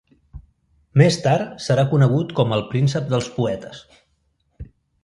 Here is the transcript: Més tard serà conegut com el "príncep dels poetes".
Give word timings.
Més 1.01 1.17
tard 1.25 1.51
serà 1.67 1.85
conegut 1.93 2.35
com 2.41 2.57
el 2.59 2.65
"príncep 2.73 3.13
dels 3.13 3.31
poetes". 3.39 3.87